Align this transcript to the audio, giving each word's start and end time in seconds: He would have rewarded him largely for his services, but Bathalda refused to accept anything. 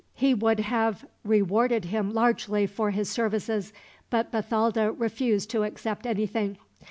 He 0.15 0.33
would 0.33 0.61
have 0.61 1.05
rewarded 1.23 1.85
him 1.85 2.11
largely 2.11 2.65
for 2.65 2.89
his 2.89 3.07
services, 3.07 3.71
but 4.09 4.31
Bathalda 4.31 4.91
refused 4.93 5.51
to 5.51 5.61
accept 5.61 6.07
anything. 6.07 6.57